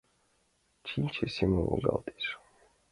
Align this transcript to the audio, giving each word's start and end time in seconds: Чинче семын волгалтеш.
Чинче 0.87 1.25
семын 1.35 1.61
волгалтеш. 1.67 2.25